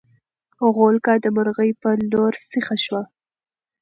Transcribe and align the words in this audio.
غولکه 0.75 1.13
د 1.23 1.25
مرغۍ 1.35 1.71
په 1.81 1.89
لور 2.11 2.33
سیخه 2.51 2.75
شوه. 2.85 3.01